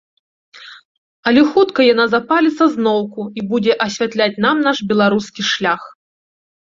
Але 1.31 1.41
хутка 1.49 1.81
яна 1.93 2.05
запаліцца 2.13 2.63
зноўку 2.75 3.21
і 3.41 3.43
будзе 3.51 3.73
асвятляць 3.85 4.41
нам 4.47 4.57
наш 4.69 4.77
беларускі 4.93 5.41
шлях. 5.51 5.81